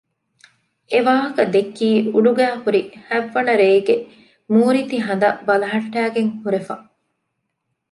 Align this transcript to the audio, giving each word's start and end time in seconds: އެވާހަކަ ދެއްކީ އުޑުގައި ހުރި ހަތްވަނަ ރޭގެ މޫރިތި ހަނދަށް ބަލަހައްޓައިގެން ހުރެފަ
އެވާހަކަ 0.91 1.43
ދެއްކީ 1.53 1.89
އުޑުގައި 2.13 2.55
ހުރި 2.61 2.81
ހަތްވަނަ 3.07 3.53
ރޭގެ 3.61 3.95
މޫރިތި 4.53 4.97
ހަނދަށް 5.05 5.39
ބަލަހައްޓައިގެން 5.47 6.31
ހުރެފަ 6.41 6.75